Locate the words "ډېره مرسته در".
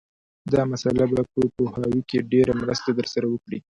2.31-3.07